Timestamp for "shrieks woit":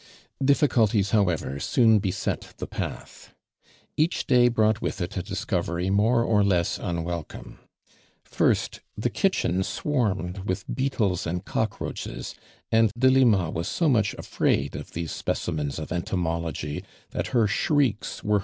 17.45-18.39